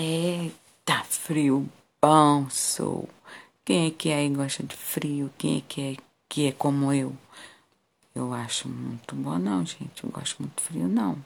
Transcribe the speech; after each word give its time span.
É, 0.00 0.52
tá 0.84 1.02
frio 1.02 1.68
bom, 2.00 2.48
sou. 2.50 3.08
Quem 3.64 3.88
é 3.88 3.90
que 3.90 4.12
aí 4.12 4.26
é 4.26 4.30
gosta 4.30 4.62
de 4.62 4.76
frio? 4.76 5.28
Quem 5.36 5.58
é 5.58 5.60
que 5.60 5.80
é, 5.80 5.96
que 6.28 6.46
é 6.46 6.52
como 6.52 6.92
eu? 6.92 7.16
Eu 8.14 8.32
acho 8.32 8.68
muito 8.68 9.16
bom, 9.16 9.36
não, 9.38 9.66
gente. 9.66 10.04
Eu 10.04 10.10
gosto 10.10 10.40
muito 10.40 10.62
frio, 10.62 10.86
não. 10.86 11.18